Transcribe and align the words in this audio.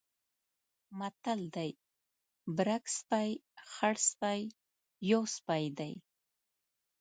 متل 0.99 1.41
دی: 1.55 1.71
برګ 2.55 2.83
سپی، 2.97 3.29
خړسپی 3.73 4.41
یو 5.11 5.21
سپی 5.35 5.63
دی. 5.77 5.93